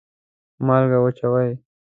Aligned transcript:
مالګه 0.65 0.97
واچوئ 1.01 1.51